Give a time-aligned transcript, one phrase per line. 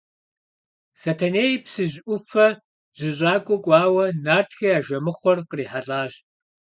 [1.01, 2.47] Сэтэней Псыжь ӏуфэ
[2.97, 6.13] жьыщӏакӏуэ кӏуауэ, нартхэ я жэмыхъуэр кърихьэлӏащ.